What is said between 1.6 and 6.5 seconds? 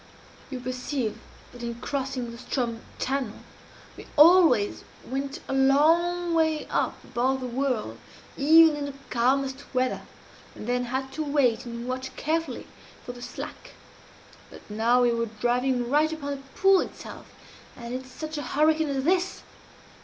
in crossing the Ström channel, we always went a long